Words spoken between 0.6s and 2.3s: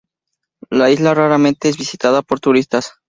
La isla raramente es visitada